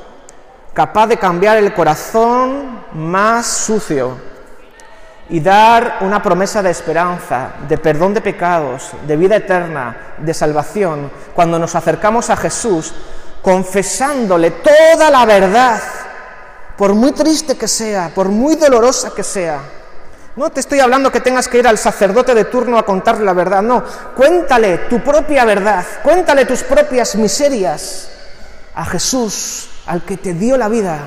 capaz 0.73 1.07
de 1.09 1.19
cambiar 1.19 1.59
el 1.59 1.75
corazón 1.75 2.81
más 2.95 3.47
sucio 3.47 4.17
y 5.29 5.41
dar 5.41 5.99
una 6.01 6.23
promesa 6.23 6.63
de 6.63 6.71
esperanza, 6.71 7.53
de 7.69 7.79
perdón 7.79 8.15
de 8.15 8.21
pecados, 8.21 8.93
de 9.07 9.17
vida 9.17 9.37
eterna, 9.37 10.15
de 10.19 10.35
salvación, 10.35 11.11
cuando 11.35 11.59
nos 11.59 11.75
acercamos 11.75 12.31
a 12.31 12.37
Jesús 12.37 12.95
confesándole 13.43 14.53
toda 14.53 15.11
la 15.11 15.27
verdad, 15.27 15.81
por 16.79 16.95
muy 16.95 17.13
triste 17.13 17.57
que 17.57 17.69
sea, 17.69 18.13
por 18.15 18.29
muy 18.29 18.55
dolorosa 18.55 19.13
que 19.15 19.25
sea. 19.25 19.61
No 20.37 20.49
te 20.51 20.61
estoy 20.61 20.81
hablando 20.81 21.13
que 21.13 21.21
tengas 21.21 21.49
que 21.49 21.59
ir 21.59 21.67
al 21.67 21.77
sacerdote 21.77 22.35
de 22.35 22.47
turno 22.47 22.79
a 22.79 22.87
contarle 22.87 23.25
la 23.25 23.35
verdad, 23.35 23.61
no, 23.61 23.85
cuéntale 24.17 24.79
tu 24.89 25.01
propia 25.01 25.45
verdad, 25.45 25.85
cuéntale 26.03 26.47
tus 26.47 26.63
propias 26.63 27.17
miserias 27.17 28.09
a 28.75 28.87
Jesús, 28.87 29.69
al 29.87 30.03
que 30.03 30.17
te 30.17 30.33
dio 30.33 30.57
la 30.57 30.69
vida. 30.69 31.01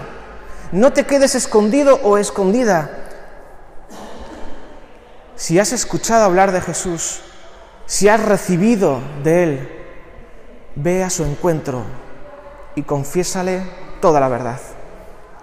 No 0.71 0.93
te 0.93 1.05
quedes 1.05 1.33
escondido 1.33 1.99
o 2.03 2.17
escondida. 2.17 2.89
Si 5.35 5.57
has 5.57 5.71
escuchado 5.71 6.25
hablar 6.25 6.51
de 6.51 6.61
Jesús, 6.61 7.21
si 7.85 8.09
has 8.09 8.21
recibido 8.21 8.99
de 9.23 9.43
Él, 9.43 9.85
ve 10.75 11.03
a 11.03 11.09
su 11.09 11.23
encuentro 11.23 11.83
y 12.75 12.83
confiésale 12.83 13.61
toda 14.01 14.19
la 14.19 14.27
verdad. 14.27 14.59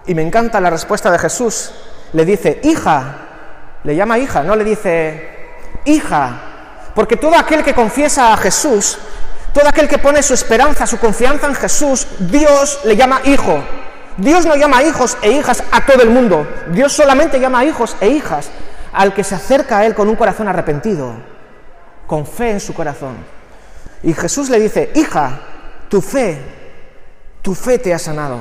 Y 0.05 0.15
me 0.15 0.21
encanta 0.21 0.61
la 0.61 0.69
respuesta 0.69 1.11
de 1.11 1.19
Jesús. 1.19 1.71
Le 2.13 2.25
dice, 2.25 2.59
hija, 2.63 3.15
le 3.83 3.95
llama 3.95 4.19
hija, 4.19 4.43
no 4.43 4.55
le 4.55 4.63
dice, 4.63 5.29
hija, 5.85 6.39
porque 6.95 7.17
todo 7.17 7.35
aquel 7.37 7.63
que 7.63 7.73
confiesa 7.73 8.33
a 8.33 8.37
Jesús, 8.37 8.97
todo 9.53 9.67
aquel 9.67 9.87
que 9.87 9.97
pone 9.97 10.21
su 10.21 10.33
esperanza, 10.33 10.85
su 10.85 10.99
confianza 10.99 11.47
en 11.47 11.55
Jesús, 11.55 12.07
Dios 12.19 12.81
le 12.85 12.95
llama 12.95 13.21
hijo. 13.25 13.63
Dios 14.17 14.45
no 14.45 14.55
llama 14.55 14.83
hijos 14.83 15.17
e 15.23 15.31
hijas 15.31 15.63
a 15.71 15.85
todo 15.85 16.03
el 16.03 16.11
mundo. 16.11 16.47
Dios 16.71 16.93
solamente 16.93 17.39
llama 17.39 17.65
hijos 17.65 17.95
e 17.99 18.09
hijas 18.09 18.49
al 18.91 19.13
que 19.13 19.23
se 19.23 19.33
acerca 19.33 19.79
a 19.79 19.85
Él 19.85 19.95
con 19.95 20.07
un 20.07 20.15
corazón 20.15 20.47
arrepentido, 20.47 21.13
con 22.05 22.27
fe 22.27 22.51
en 22.51 22.59
su 22.59 22.75
corazón. 22.75 23.15
Y 24.03 24.13
Jesús 24.13 24.49
le 24.49 24.59
dice, 24.59 24.91
hija, 24.93 25.39
tu 25.89 25.99
fe 26.01 26.62
tu 27.43 27.53
fe 27.53 27.77
te 27.77 27.93
ha 27.93 27.99
sanado. 27.99 28.39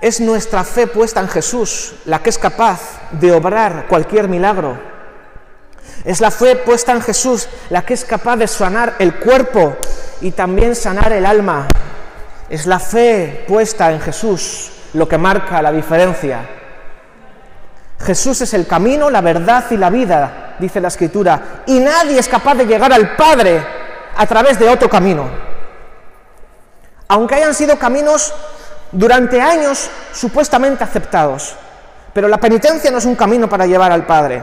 Es 0.00 0.18
nuestra 0.18 0.64
fe 0.64 0.88
puesta 0.88 1.20
en 1.20 1.28
Jesús 1.28 1.94
la 2.06 2.20
que 2.20 2.30
es 2.30 2.38
capaz 2.38 2.80
de 3.12 3.30
obrar 3.30 3.86
cualquier 3.86 4.26
milagro. 4.28 4.76
Es 6.04 6.20
la 6.20 6.32
fe 6.32 6.56
puesta 6.56 6.92
en 6.92 7.02
Jesús 7.02 7.48
la 7.70 7.82
que 7.82 7.94
es 7.94 8.04
capaz 8.04 8.36
de 8.36 8.48
sanar 8.48 8.94
el 8.98 9.14
cuerpo 9.16 9.76
y 10.22 10.32
también 10.32 10.74
sanar 10.74 11.12
el 11.12 11.26
alma. 11.26 11.68
Es 12.48 12.66
la 12.66 12.80
fe 12.80 13.44
puesta 13.46 13.92
en 13.92 14.00
Jesús 14.00 14.72
lo 14.94 15.06
que 15.06 15.18
marca 15.18 15.62
la 15.62 15.70
diferencia. 15.70 16.48
Jesús 18.00 18.40
es 18.40 18.54
el 18.54 18.66
camino, 18.66 19.10
la 19.10 19.20
verdad 19.20 19.66
y 19.70 19.76
la 19.76 19.90
vida, 19.90 20.56
dice 20.58 20.80
la 20.80 20.88
Escritura, 20.88 21.62
y 21.66 21.78
nadie 21.78 22.18
es 22.18 22.26
capaz 22.26 22.56
de 22.56 22.66
llegar 22.66 22.92
al 22.92 23.14
Padre 23.14 23.81
a 24.16 24.26
través 24.26 24.58
de 24.58 24.68
otro 24.68 24.88
camino. 24.88 25.28
Aunque 27.08 27.34
hayan 27.34 27.54
sido 27.54 27.78
caminos 27.78 28.32
durante 28.92 29.40
años 29.40 29.90
supuestamente 30.12 30.84
aceptados. 30.84 31.54
Pero 32.12 32.28
la 32.28 32.38
penitencia 32.38 32.90
no 32.90 32.98
es 32.98 33.04
un 33.04 33.16
camino 33.16 33.48
para 33.48 33.66
llevar 33.66 33.90
al 33.90 34.04
Padre. 34.06 34.42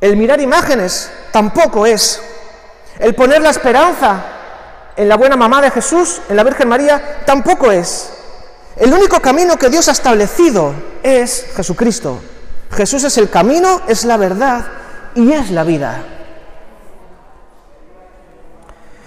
El 0.00 0.16
mirar 0.16 0.40
imágenes 0.40 1.10
tampoco 1.32 1.86
es. 1.86 2.22
El 2.98 3.14
poner 3.14 3.40
la 3.40 3.50
esperanza 3.50 4.22
en 4.96 5.08
la 5.08 5.16
buena 5.16 5.36
mamá 5.36 5.62
de 5.62 5.70
Jesús, 5.70 6.20
en 6.28 6.36
la 6.36 6.44
Virgen 6.44 6.68
María, 6.68 7.20
tampoco 7.24 7.72
es. 7.72 8.10
El 8.76 8.92
único 8.92 9.20
camino 9.20 9.56
que 9.56 9.70
Dios 9.70 9.88
ha 9.88 9.92
establecido 9.92 10.72
es 11.02 11.46
Jesucristo. 11.56 12.20
Jesús 12.70 13.04
es 13.04 13.16
el 13.18 13.30
camino, 13.30 13.80
es 13.88 14.04
la 14.04 14.16
verdad 14.16 14.66
y 15.14 15.32
es 15.32 15.50
la 15.50 15.64
vida. 15.64 16.02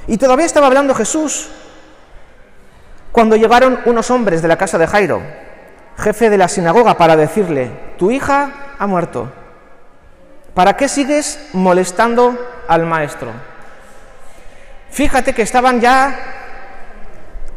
Y 0.08 0.18
todavía 0.18 0.46
estaba 0.46 0.68
hablando 0.68 0.96
Jesús 0.96 1.50
cuando 3.12 3.36
llegaron 3.36 3.80
unos 3.86 4.10
hombres 4.10 4.42
de 4.42 4.48
la 4.48 4.58
casa 4.58 4.78
de 4.78 4.88
Jairo, 4.88 5.22
jefe 5.98 6.30
de 6.30 6.38
la 6.38 6.48
sinagoga, 6.48 6.98
para 6.98 7.16
decirle, 7.16 7.70
tu 7.98 8.10
hija 8.10 8.76
ha 8.80 8.88
muerto, 8.88 9.30
¿para 10.54 10.78
qué 10.78 10.88
sigues 10.88 11.50
molestando 11.54 12.38
al 12.68 12.86
maestro? 12.86 13.32
Fíjate 14.92 15.34
que 15.34 15.42
estaban 15.42 15.82
ya 15.82 16.18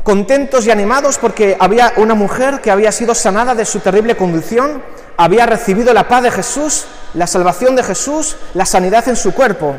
contentos 0.02 0.66
y 0.66 0.70
animados 0.70 1.18
porque 1.18 1.56
había 1.58 1.94
una 1.96 2.14
mujer 2.14 2.60
que 2.60 2.70
había 2.70 2.92
sido 2.92 3.14
sanada 3.14 3.54
de 3.54 3.64
su 3.64 3.80
terrible 3.80 4.16
condición, 4.16 4.82
había 5.16 5.46
recibido 5.46 5.94
la 5.94 6.08
paz 6.08 6.24
de 6.24 6.30
Jesús, 6.30 6.86
la 7.14 7.26
salvación 7.26 7.74
de 7.76 7.84
Jesús, 7.84 8.36
la 8.54 8.66
sanidad 8.66 9.08
en 9.08 9.16
su 9.16 9.32
cuerpo. 9.32 9.76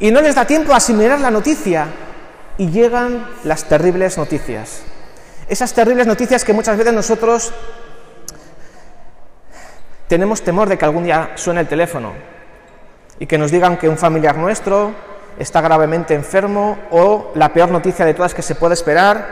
Y 0.00 0.10
no 0.10 0.20
les 0.20 0.34
da 0.34 0.44
tiempo 0.44 0.72
a 0.72 0.76
asimilar 0.76 1.20
la 1.20 1.30
noticia 1.30 1.86
y 2.58 2.70
llegan 2.70 3.26
las 3.44 3.64
terribles 3.64 4.18
noticias. 4.18 4.82
Esas 5.48 5.72
terribles 5.72 6.06
noticias 6.06 6.44
que 6.44 6.52
muchas 6.52 6.76
veces 6.76 6.92
nosotros 6.92 7.52
tenemos 10.08 10.42
temor 10.42 10.68
de 10.68 10.78
que 10.78 10.84
algún 10.84 11.04
día 11.04 11.32
suene 11.34 11.60
el 11.60 11.68
teléfono 11.68 12.12
y 13.18 13.26
que 13.26 13.38
nos 13.38 13.50
digan 13.50 13.76
que 13.76 13.88
un 13.88 13.98
familiar 13.98 14.36
nuestro 14.36 14.92
está 15.38 15.60
gravemente 15.60 16.14
enfermo 16.14 16.78
o 16.90 17.32
la 17.34 17.52
peor 17.52 17.70
noticia 17.70 18.04
de 18.04 18.14
todas 18.14 18.34
que 18.34 18.42
se 18.42 18.54
puede 18.54 18.74
esperar, 18.74 19.26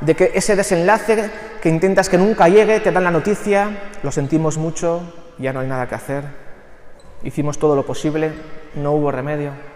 de 0.00 0.14
que 0.14 0.32
ese 0.34 0.56
desenlace 0.56 1.30
que 1.60 1.68
intentas 1.68 2.08
que 2.08 2.18
nunca 2.18 2.48
llegue, 2.48 2.80
te 2.80 2.90
dan 2.90 3.04
la 3.04 3.10
noticia, 3.10 3.90
lo 4.02 4.10
sentimos 4.10 4.58
mucho, 4.58 5.02
ya 5.38 5.52
no 5.52 5.60
hay 5.60 5.68
nada 5.68 5.86
que 5.86 5.94
hacer, 5.94 6.24
hicimos 7.22 7.58
todo 7.58 7.76
lo 7.76 7.84
posible, 7.86 8.32
no 8.74 8.92
hubo 8.92 9.10
remedio. 9.10 9.71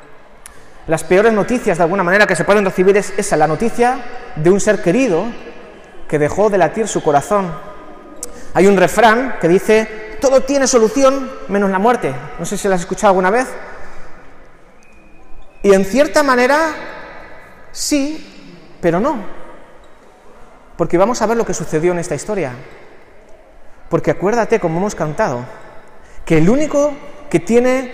Las 0.86 1.02
peores 1.02 1.32
noticias 1.32 1.78
de 1.78 1.84
alguna 1.84 2.04
manera 2.04 2.26
que 2.26 2.36
se 2.36 2.44
pueden 2.44 2.64
recibir 2.64 2.96
es 2.96 3.12
esa, 3.16 3.36
la 3.36 3.48
noticia 3.48 3.98
de 4.36 4.50
un 4.50 4.60
ser 4.60 4.82
querido 4.82 5.24
que 6.08 6.18
dejó 6.18 6.48
de 6.48 6.58
latir 6.58 6.86
su 6.86 7.02
corazón. 7.02 7.52
Hay 8.54 8.66
un 8.68 8.76
refrán 8.76 9.36
que 9.40 9.48
dice, 9.48 10.16
todo 10.20 10.42
tiene 10.42 10.68
solución 10.68 11.28
menos 11.48 11.70
la 11.70 11.80
muerte. 11.80 12.14
No 12.38 12.44
sé 12.44 12.56
si 12.56 12.68
lo 12.68 12.74
has 12.74 12.82
escuchado 12.82 13.10
alguna 13.10 13.30
vez. 13.30 13.48
Y 15.62 15.74
en 15.74 15.84
cierta 15.84 16.22
manera, 16.22 16.56
sí, 17.72 18.78
pero 18.80 19.00
no. 19.00 19.18
Porque 20.76 20.98
vamos 20.98 21.20
a 21.20 21.26
ver 21.26 21.36
lo 21.36 21.44
que 21.44 21.54
sucedió 21.54 21.90
en 21.90 21.98
esta 21.98 22.14
historia. 22.14 22.52
Porque 23.88 24.12
acuérdate, 24.12 24.60
como 24.60 24.78
hemos 24.78 24.94
cantado, 24.94 25.44
que 26.24 26.38
el 26.38 26.48
único 26.48 26.92
que 27.28 27.40
tiene 27.40 27.92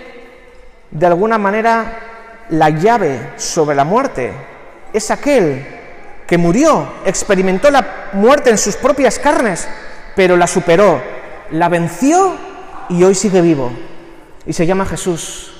de 0.91 1.05
alguna 1.07 1.39
manera 1.39 2.02
la 2.49 2.69
llave 2.69 3.33
sobre 3.37 3.75
la 3.75 3.83
muerte 3.83 4.33
es 4.91 5.09
aquel 5.11 5.65
que 6.27 6.37
murió, 6.37 6.87
experimentó 7.05 7.69
la 7.69 8.09
muerte 8.13 8.49
en 8.49 8.57
sus 8.57 8.75
propias 8.75 9.19
carnes, 9.19 9.67
pero 10.15 10.37
la 10.37 10.47
superó, 10.47 11.01
la 11.51 11.69
venció 11.69 12.35
y 12.89 13.03
hoy 13.03 13.15
sigue 13.15 13.41
vivo. 13.41 13.71
Y 14.45 14.53
se 14.53 14.65
llama 14.65 14.85
Jesús. 14.85 15.51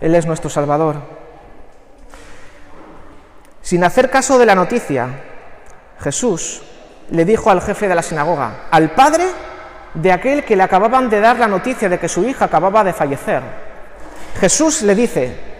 Él 0.00 0.14
es 0.14 0.26
nuestro 0.26 0.50
Salvador. 0.50 0.96
Sin 3.60 3.84
hacer 3.84 4.10
caso 4.10 4.38
de 4.38 4.46
la 4.46 4.54
noticia, 4.54 5.08
Jesús 6.00 6.62
le 7.10 7.24
dijo 7.24 7.50
al 7.50 7.62
jefe 7.62 7.88
de 7.88 7.94
la 7.94 8.02
sinagoga, 8.02 8.66
al 8.70 8.90
padre 8.90 9.24
de 9.94 10.10
aquel 10.10 10.44
que 10.44 10.56
le 10.56 10.62
acababan 10.62 11.08
de 11.08 11.20
dar 11.20 11.38
la 11.38 11.46
noticia 11.46 11.88
de 11.88 11.98
que 11.98 12.08
su 12.08 12.24
hija 12.24 12.46
acababa 12.46 12.82
de 12.82 12.92
fallecer. 12.92 13.42
Jesús 14.40 14.82
le 14.82 14.94
dice, 14.94 15.51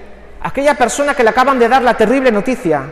aquella 0.42 0.75
persona 0.75 1.14
que 1.14 1.22
le 1.22 1.30
acaban 1.30 1.58
de 1.58 1.68
dar 1.68 1.82
la 1.82 1.96
terrible 1.96 2.32
noticia, 2.32 2.82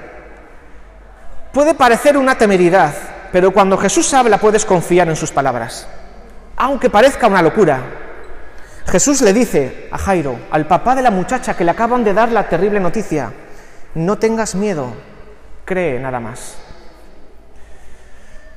puede 1.53 1.75
parecer 1.75 2.17
una 2.17 2.37
temeridad, 2.37 2.95
pero 3.33 3.51
cuando 3.53 3.77
Jesús 3.77 4.13
habla 4.15 4.39
puedes 4.39 4.65
confiar 4.65 5.09
en 5.09 5.17
sus 5.17 5.33
palabras, 5.33 5.89
aunque 6.57 6.91
parezca 6.91 7.27
una 7.27 7.43
locura. 7.43 7.81
Jesús 8.87 9.21
le 9.21 9.33
dice 9.33 9.89
a 9.93 9.99
Jairo, 9.99 10.39
al 10.51 10.67
papá 10.67 10.95
de 10.95 11.03
la 11.03 11.11
muchacha 11.11 11.57
que 11.57 11.65
le 11.65 11.71
acaban 11.71 12.03
de 12.03 12.15
dar 12.15 12.31
la 12.33 12.49
terrible 12.49 12.81
noticia, 12.81 13.33
no 13.95 14.19
tengas 14.19 14.55
miedo, 14.55 14.93
cree 15.65 15.99
nada 16.01 16.19
más. 16.21 16.57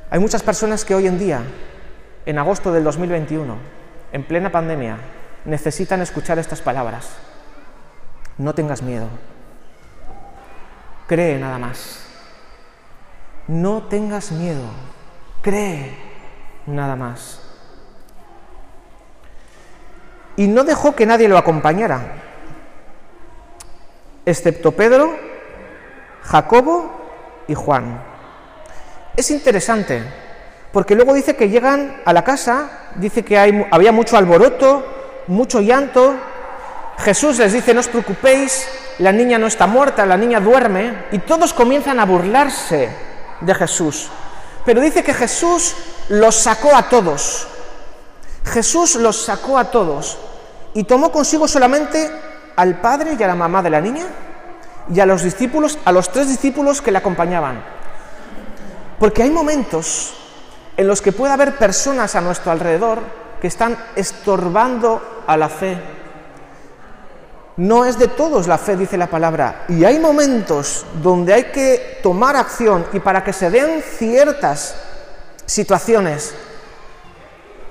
Hay 0.09 0.19
muchas 0.19 0.43
personas 0.43 0.85
que 0.85 0.95
hoy 0.95 1.07
en 1.07 1.19
día, 1.19 1.41
en 2.25 2.37
agosto 2.37 2.71
del 2.71 2.83
2021, 2.83 3.57
en 4.11 4.23
plena 4.23 4.51
pandemia, 4.51 4.97
necesitan 5.45 6.01
escuchar 6.01 6.39
estas 6.39 6.61
palabras. 6.61 7.09
No 8.37 8.53
tengas 8.53 8.81
miedo. 8.81 9.07
Cree 11.07 11.37
nada 11.39 11.57
más. 11.57 12.03
No 13.47 13.83
tengas 13.83 14.31
miedo. 14.31 14.63
Cree 15.41 15.97
nada 16.65 16.95
más. 16.95 17.39
Y 20.35 20.47
no 20.47 20.63
dejó 20.63 20.95
que 20.95 21.05
nadie 21.05 21.27
lo 21.27 21.37
acompañara, 21.37 22.01
excepto 24.25 24.71
Pedro, 24.71 25.15
Jacobo 26.23 26.89
y 27.47 27.53
Juan. 27.53 28.01
Es 29.15 29.29
interesante, 29.29 30.01
porque 30.71 30.95
luego 30.95 31.13
dice 31.13 31.35
que 31.35 31.49
llegan 31.49 32.01
a 32.03 32.13
la 32.13 32.23
casa, 32.23 32.89
dice 32.95 33.23
que 33.23 33.37
había 33.69 33.91
mucho 33.91 34.17
alboroto, 34.17 34.83
mucho 35.27 35.61
llanto. 35.61 36.15
Jesús 36.99 37.37
les 37.39 37.53
dice, 37.53 37.73
no 37.73 37.79
os 37.79 37.87
preocupéis, 37.87 38.67
la 38.99 39.11
niña 39.11 39.37
no 39.37 39.47
está 39.47 39.67
muerta, 39.67 40.05
la 40.05 40.17
niña 40.17 40.39
duerme, 40.39 41.05
y 41.11 41.19
todos 41.19 41.53
comienzan 41.53 41.99
a 41.99 42.05
burlarse 42.05 42.89
de 43.41 43.55
Jesús. 43.55 44.09
Pero 44.65 44.81
dice 44.81 45.03
que 45.03 45.13
Jesús 45.13 45.75
los 46.09 46.35
sacó 46.35 46.75
a 46.75 46.83
todos. 46.89 47.47
Jesús 48.45 48.95
los 48.95 49.23
sacó 49.23 49.57
a 49.57 49.71
todos 49.71 50.17
y 50.73 50.83
tomó 50.83 51.11
consigo 51.11 51.47
solamente 51.47 52.11
al 52.55 52.79
padre 52.79 53.15
y 53.17 53.23
a 53.23 53.27
la 53.27 53.35
mamá 53.35 53.61
de 53.61 53.69
la 53.69 53.81
niña 53.81 54.05
y 54.93 54.99
a 54.99 55.05
los 55.05 55.23
discípulos, 55.23 55.77
a 55.85 55.91
los 55.91 56.11
tres 56.11 56.27
discípulos 56.27 56.81
que 56.81 56.91
le 56.91 56.97
acompañaban. 56.97 57.63
Porque 58.99 59.23
hay 59.23 59.29
momentos 59.29 60.13
en 60.77 60.87
los 60.87 61.01
que 61.01 61.11
puede 61.11 61.33
haber 61.33 61.57
personas 61.57 62.15
a 62.15 62.21
nuestro 62.21 62.51
alrededor 62.51 62.99
que 63.41 63.47
están 63.47 63.77
estorbando 63.95 65.23
a 65.27 65.37
la 65.37 65.49
fe. 65.49 65.77
No 67.57 67.85
es 67.85 67.99
de 67.99 68.07
todos 68.07 68.47
la 68.47 68.57
fe, 68.57 68.75
dice 68.75 68.97
la 68.97 69.07
palabra. 69.07 69.65
Y 69.67 69.85
hay 69.85 69.99
momentos 69.99 70.85
donde 71.01 71.33
hay 71.33 71.43
que 71.45 71.99
tomar 72.01 72.35
acción 72.35 72.85
y 72.93 72.99
para 72.99 73.23
que 73.23 73.33
se 73.33 73.49
den 73.49 73.81
ciertas 73.81 74.75
situaciones. 75.45 76.33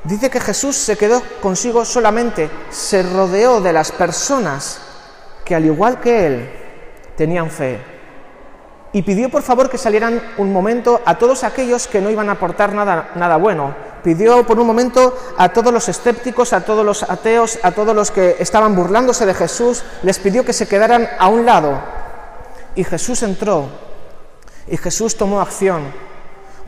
Dice 0.04 0.30
que 0.30 0.40
Jesús 0.40 0.76
se 0.76 0.96
quedó 0.96 1.22
consigo 1.40 1.84
solamente, 1.84 2.50
se 2.70 3.02
rodeó 3.02 3.60
de 3.60 3.72
las 3.72 3.92
personas 3.92 4.80
que 5.44 5.54
al 5.54 5.64
igual 5.64 6.00
que 6.00 6.26
él 6.26 6.50
tenían 7.16 7.50
fe 7.50 7.92
y 8.92 9.02
pidió 9.02 9.30
por 9.30 9.42
favor 9.42 9.70
que 9.70 9.78
salieran 9.78 10.20
un 10.36 10.52
momento 10.52 11.00
a 11.04 11.16
todos 11.16 11.44
aquellos 11.44 11.86
que 11.86 12.00
no 12.00 12.10
iban 12.10 12.28
a 12.28 12.32
aportar 12.32 12.74
nada, 12.74 13.10
nada 13.14 13.36
bueno. 13.36 13.74
Pidió 14.02 14.44
por 14.44 14.58
un 14.58 14.66
momento 14.66 15.16
a 15.38 15.50
todos 15.50 15.72
los 15.72 15.88
escépticos, 15.88 16.52
a 16.52 16.62
todos 16.62 16.84
los 16.84 17.04
ateos, 17.04 17.58
a 17.62 17.70
todos 17.70 17.94
los 17.94 18.10
que 18.10 18.36
estaban 18.40 18.74
burlándose 18.74 19.26
de 19.26 19.34
Jesús, 19.34 19.84
les 20.02 20.18
pidió 20.18 20.44
que 20.44 20.52
se 20.52 20.66
quedaran 20.66 21.08
a 21.18 21.28
un 21.28 21.46
lado. 21.46 21.80
Y 22.74 22.82
Jesús 22.84 23.22
entró 23.22 23.68
y 24.66 24.76
Jesús 24.76 25.16
tomó 25.16 25.40
acción. 25.40 25.82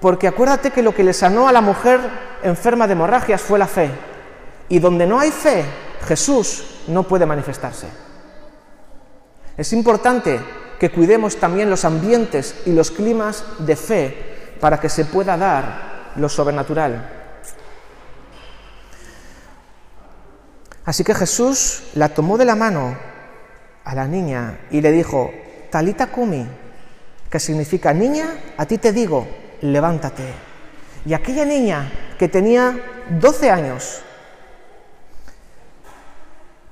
Porque 0.01 0.29
acuérdate 0.29 0.71
que 0.71 0.83
lo 0.83 0.95
que 0.95 1.03
le 1.03 1.13
sanó 1.13 1.49
a 1.49 1.53
la 1.53 1.61
mujer 1.61 2.01
enferma 2.43 2.87
de 2.87 2.93
hemorragias 2.93 3.41
fue 3.41 3.59
la 3.59 3.67
fe. 3.67 3.91
Y 4.69 4.79
donde 4.79 5.07
no 5.07 5.19
hay 5.19 5.31
fe, 5.31 5.65
Jesús 6.07 6.83
no 6.89 7.03
puede 7.05 7.27
manifestarse. 7.27 7.89
Es 9.57 9.73
importante 9.73 10.41
que 10.79 10.91
cuidemos 10.91 11.37
también 11.37 11.71
los 11.71 11.85
ambientes 11.85 12.57
y 12.67 12.73
los 12.73 12.91
climas 12.91 13.45
de 13.59 13.77
fe 13.77 14.57
para 14.61 14.79
que 14.79 14.89
se 14.89 15.05
pueda 15.05 15.37
dar 15.37 16.13
lo 16.17 16.29
sobrenatural. 16.29 17.24
Así 20.85 21.03
que 21.03 21.15
Jesús 21.15 21.85
la 21.95 22.11
tomó 22.11 22.37
de 22.37 22.45
la 22.45 22.55
mano 22.55 22.97
a 23.85 23.95
la 23.95 24.07
niña 24.07 24.61
y 24.71 24.81
le 24.81 24.93
dijo, 24.93 25.31
Talita 25.71 26.09
Kumi, 26.09 26.47
que 27.31 27.41
significa 27.41 27.93
niña, 27.93 28.27
a 28.57 28.67
ti 28.67 28.79
te 28.79 28.93
digo, 28.93 29.27
levántate. 29.63 30.25
Y 31.07 31.15
aquella 31.15 31.45
niña 31.45 31.91
que 32.19 32.29
tenía 32.29 32.79
12 33.11 33.51
años, 33.51 34.03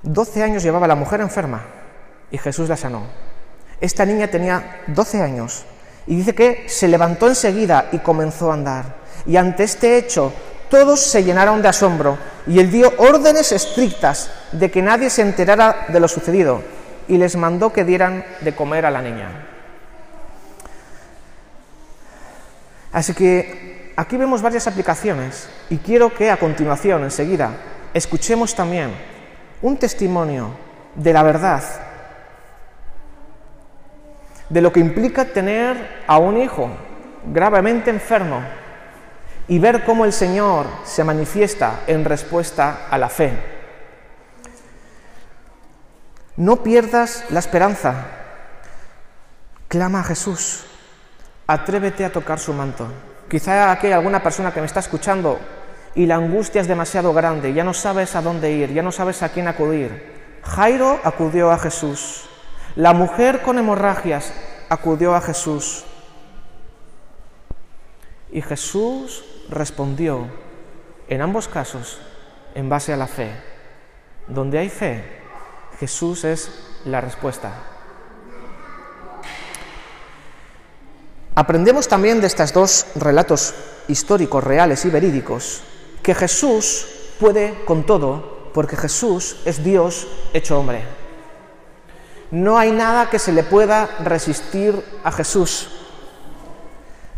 12 0.02 0.42
años 0.42 0.62
llevaba 0.62 0.86
la 0.86 0.94
mujer 0.94 1.20
enferma 1.20 1.62
y 2.30 2.38
Jesús 2.38 2.68
la 2.68 2.76
sanó. 2.76 3.06
Esta 3.80 4.04
niña 4.04 4.28
tenía 4.28 4.82
12 4.88 5.22
años 5.22 5.64
y 6.06 6.16
dice 6.16 6.34
que 6.34 6.68
se 6.68 6.88
levantó 6.88 7.28
enseguida 7.28 7.88
y 7.92 7.98
comenzó 7.98 8.50
a 8.50 8.54
andar. 8.54 8.96
Y 9.26 9.36
ante 9.36 9.64
este 9.64 9.96
hecho 9.96 10.32
todos 10.70 11.00
se 11.00 11.24
llenaron 11.24 11.62
de 11.62 11.68
asombro 11.68 12.18
y 12.46 12.58
él 12.58 12.70
dio 12.70 12.92
órdenes 12.98 13.52
estrictas 13.52 14.30
de 14.52 14.70
que 14.70 14.82
nadie 14.82 15.10
se 15.10 15.22
enterara 15.22 15.86
de 15.88 16.00
lo 16.00 16.08
sucedido 16.08 16.62
y 17.08 17.16
les 17.16 17.36
mandó 17.36 17.72
que 17.72 17.84
dieran 17.84 18.24
de 18.40 18.54
comer 18.54 18.86
a 18.86 18.90
la 18.90 19.02
niña. 19.02 19.28
Así 22.92 23.14
que 23.14 23.92
aquí 23.96 24.16
vemos 24.16 24.42
varias 24.42 24.66
aplicaciones 24.66 25.48
y 25.70 25.78
quiero 25.78 26.12
que 26.12 26.30
a 26.30 26.36
continuación, 26.36 27.04
enseguida, 27.04 27.50
escuchemos 27.94 28.54
también 28.54 28.90
un 29.62 29.76
testimonio 29.76 30.50
de 30.94 31.12
la 31.12 31.22
verdad 31.22 31.62
de 34.48 34.60
lo 34.60 34.70
que 34.70 34.80
implica 34.80 35.24
tener 35.24 36.02
a 36.06 36.18
un 36.18 36.36
hijo 36.36 36.68
gravemente 37.32 37.88
enfermo 37.88 38.42
y 39.48 39.58
ver 39.58 39.84
cómo 39.84 40.04
el 40.04 40.12
Señor 40.12 40.66
se 40.84 41.04
manifiesta 41.04 41.80
en 41.86 42.04
respuesta 42.04 42.86
a 42.90 42.98
la 42.98 43.08
fe. 43.08 43.32
No 46.36 46.62
pierdas 46.62 47.24
la 47.30 47.40
esperanza. 47.40 48.06
Clama 49.68 50.00
a 50.00 50.04
Jesús. 50.04 50.64
Atrévete 51.46 52.04
a 52.04 52.12
tocar 52.12 52.38
su 52.38 52.52
manto. 52.52 52.86
Quizá 53.28 53.70
aquí 53.72 53.88
hay 53.88 53.92
alguna 53.92 54.22
persona 54.22 54.52
que 54.52 54.60
me 54.60 54.66
está 54.66 54.80
escuchando 54.80 55.38
y 55.94 56.06
la 56.06 56.16
angustia 56.16 56.60
es 56.60 56.68
demasiado 56.68 57.12
grande, 57.12 57.52
ya 57.52 57.64
no 57.64 57.74
sabes 57.74 58.14
a 58.14 58.22
dónde 58.22 58.50
ir, 58.50 58.72
ya 58.72 58.82
no 58.82 58.92
sabes 58.92 59.22
a 59.22 59.28
quién 59.28 59.48
acudir. 59.48 60.40
Jairo 60.42 61.00
acudió 61.04 61.50
a 61.50 61.58
Jesús. 61.58 62.28
La 62.76 62.94
mujer 62.94 63.42
con 63.42 63.58
hemorragias 63.58 64.32
acudió 64.68 65.14
a 65.14 65.20
Jesús 65.20 65.84
y 68.32 68.40
Jesús 68.40 69.24
respondió, 69.52 70.26
en 71.08 71.20
ambos 71.20 71.46
casos, 71.46 71.98
en 72.54 72.68
base 72.68 72.92
a 72.92 72.96
la 72.96 73.06
fe. 73.06 73.30
Donde 74.26 74.58
hay 74.58 74.68
fe, 74.68 75.04
Jesús 75.78 76.24
es 76.24 76.50
la 76.84 77.00
respuesta. 77.00 77.52
Aprendemos 81.34 81.88
también 81.88 82.20
de 82.20 82.26
estos 82.26 82.52
dos 82.52 82.86
relatos 82.96 83.54
históricos, 83.88 84.44
reales 84.44 84.84
y 84.84 84.90
verídicos, 84.90 85.62
que 86.02 86.14
Jesús 86.14 86.86
puede 87.18 87.64
con 87.64 87.84
todo, 87.86 88.50
porque 88.52 88.76
Jesús 88.76 89.36
es 89.44 89.64
Dios 89.64 90.06
hecho 90.34 90.58
hombre. 90.58 90.82
No 92.30 92.58
hay 92.58 92.70
nada 92.70 93.08
que 93.08 93.18
se 93.18 93.32
le 93.32 93.44
pueda 93.44 93.88
resistir 94.04 94.82
a 95.04 95.12
Jesús. 95.12 95.68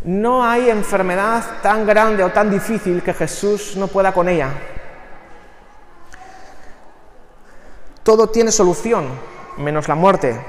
No 0.05 0.43
hay 0.43 0.69
enfermedad 0.69 1.43
tan 1.63 1.83
grande 1.85 2.23
o 2.23 2.31
tan 2.31 2.51
difícil 2.51 3.01
que 3.01 3.13
Jesús 3.13 3.75
no 3.75 3.87
pueda 3.87 4.13
con 4.13 4.29
ella. 4.29 4.49
Todo 8.03 8.29
tiene 8.29 8.51
solución, 8.51 9.07
menos 9.57 9.87
la 9.87 9.95
muerte. 9.95 10.39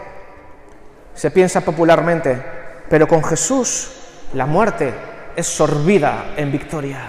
Se 1.15 1.31
piensa 1.31 1.63
popularmente, 1.63 2.43
pero 2.91 3.09
con 3.09 3.25
Jesús 3.25 3.93
la 4.35 4.45
muerte 4.45 4.93
es 5.35 5.47
sorbida 5.47 6.35
en 6.37 6.53
victoria. 6.53 7.09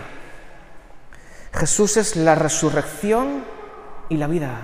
Jesús 1.51 1.97
es 1.97 2.15
la 2.15 2.35
resurrección 2.35 3.43
y 4.07 4.15
la 4.15 4.27
vida, 4.27 4.61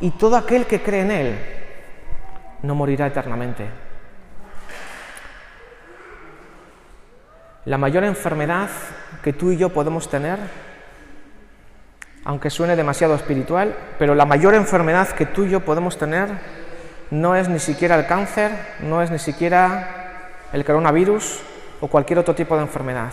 y 0.00 0.10
todo 0.10 0.36
aquel 0.36 0.66
que 0.66 0.82
cree 0.82 1.00
en 1.00 1.10
Él 1.10 1.46
no 2.62 2.74
morirá 2.74 3.06
eternamente. 3.06 3.91
La 7.64 7.78
mayor 7.78 8.04
enfermedad 8.04 8.68
que 9.22 9.32
tú 9.32 9.52
y 9.52 9.56
yo 9.56 9.70
podemos 9.70 10.10
tener, 10.10 10.38
aunque 12.24 12.50
suene 12.50 12.76
demasiado 12.76 13.14
espiritual, 13.14 13.76
pero 13.98 14.14
la 14.14 14.26
mayor 14.26 14.54
enfermedad 14.54 15.08
que 15.10 15.26
tú 15.26 15.44
y 15.44 15.50
yo 15.50 15.60
podemos 15.60 15.98
tener 15.98 16.28
no 17.10 17.36
es 17.36 17.48
ni 17.48 17.58
siquiera 17.58 17.98
el 17.98 18.06
cáncer, 18.06 18.50
no 18.80 19.02
es 19.02 19.10
ni 19.10 19.18
siquiera 19.18 20.32
el 20.52 20.64
coronavirus 20.64 21.40
o 21.80 21.88
cualquier 21.88 22.18
otro 22.18 22.34
tipo 22.34 22.56
de 22.56 22.62
enfermedad. 22.62 23.12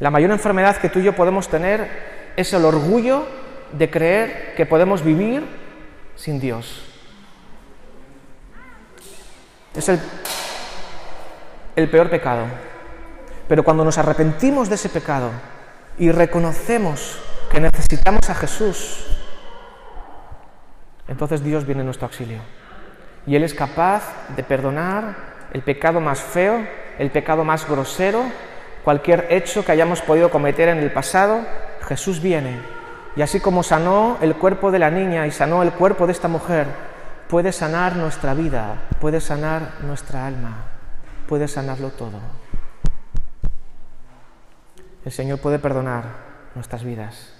La 0.00 0.10
mayor 0.10 0.30
enfermedad 0.30 0.76
que 0.76 0.88
tú 0.88 0.98
y 0.98 1.04
yo 1.04 1.14
podemos 1.14 1.48
tener 1.48 1.88
es 2.36 2.52
el 2.52 2.64
orgullo 2.64 3.26
de 3.72 3.90
creer 3.90 4.54
que 4.56 4.66
podemos 4.66 5.02
vivir 5.02 5.44
sin 6.16 6.40
Dios. 6.40 6.82
Es 9.74 9.88
el, 11.76 11.88
peor 11.88 12.08
pecado. 12.08 12.46
Pero 13.48 13.62
cuando 13.62 13.84
nos 13.84 13.98
arrepentimos 13.98 14.68
de 14.68 14.76
ese 14.76 14.88
pecado 14.88 15.30
y 15.98 16.10
reconocemos 16.10 17.18
que 17.50 17.60
necesitamos 17.60 18.28
a 18.30 18.34
Jesús, 18.34 19.06
entonces 21.08 21.44
Dios 21.44 21.66
viene 21.66 21.80
en 21.80 21.86
nuestro 21.86 22.06
auxilio. 22.06 22.38
Y 23.26 23.36
Él 23.36 23.44
es 23.44 23.54
capaz 23.54 24.02
de 24.36 24.42
perdonar 24.42 25.14
el 25.52 25.62
pecado 25.62 26.00
más 26.00 26.20
feo, 26.20 26.66
el 26.98 27.10
pecado 27.10 27.44
más 27.44 27.68
grosero, 27.68 28.22
cualquier 28.82 29.26
hecho 29.30 29.64
que 29.64 29.72
hayamos 29.72 30.00
podido 30.02 30.30
cometer 30.30 30.68
en 30.68 30.78
el 30.78 30.92
pasado, 30.92 31.40
Jesús 31.86 32.20
viene. 32.20 32.60
Y 33.16 33.22
así 33.22 33.40
como 33.40 33.62
sanó 33.62 34.18
el 34.20 34.34
cuerpo 34.34 34.70
de 34.70 34.78
la 34.78 34.90
niña 34.90 35.26
y 35.26 35.30
sanó 35.30 35.62
el 35.62 35.72
cuerpo 35.72 36.06
de 36.06 36.12
esta 36.12 36.28
mujer, 36.28 36.66
puede 37.28 37.52
sanar 37.52 37.96
nuestra 37.96 38.34
vida, 38.34 38.76
puede 39.00 39.20
sanar 39.20 39.74
nuestra 39.82 40.26
alma, 40.26 40.64
puede 41.28 41.46
sanarlo 41.46 41.90
todo. 41.90 42.43
El 45.04 45.12
Señor 45.12 45.38
puede 45.38 45.58
perdonar 45.58 46.04
nuestras 46.54 46.82
vidas 46.82 47.30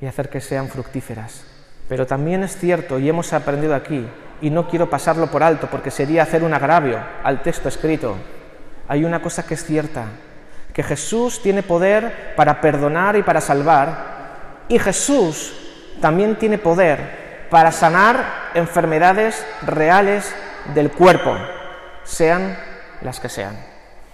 y 0.00 0.06
hacer 0.06 0.28
que 0.28 0.40
sean 0.40 0.68
fructíferas. 0.68 1.44
Pero 1.88 2.06
también 2.06 2.42
es 2.42 2.56
cierto, 2.56 2.98
y 2.98 3.08
hemos 3.08 3.32
aprendido 3.32 3.74
aquí, 3.74 4.06
y 4.40 4.50
no 4.50 4.68
quiero 4.68 4.90
pasarlo 4.90 5.28
por 5.28 5.42
alto 5.42 5.68
porque 5.70 5.90
sería 5.90 6.22
hacer 6.22 6.42
un 6.42 6.52
agravio 6.52 6.98
al 7.22 7.42
texto 7.42 7.68
escrito, 7.68 8.16
hay 8.88 9.04
una 9.04 9.22
cosa 9.22 9.44
que 9.44 9.54
es 9.54 9.64
cierta, 9.64 10.04
que 10.72 10.82
Jesús 10.82 11.40
tiene 11.42 11.62
poder 11.62 12.34
para 12.36 12.60
perdonar 12.60 13.16
y 13.16 13.22
para 13.22 13.40
salvar, 13.40 14.66
y 14.68 14.78
Jesús 14.78 15.54
también 16.00 16.36
tiene 16.36 16.58
poder 16.58 17.46
para 17.50 17.72
sanar 17.72 18.50
enfermedades 18.54 19.46
reales 19.62 20.34
del 20.74 20.90
cuerpo, 20.90 21.36
sean 22.04 22.56
las 23.02 23.20
que 23.20 23.28
sean. 23.28 23.71